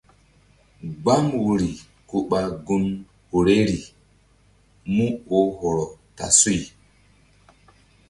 Gbam 1.01 1.25
woyri 1.43 1.71
ku 2.09 2.17
ɓa 2.29 2.39
gun 2.65 2.85
horeri 3.29 3.79
mu 4.95 5.07
oh 5.37 5.47
hɔrɔ 5.59 5.85
ta 6.17 6.25
suy. 6.39 6.59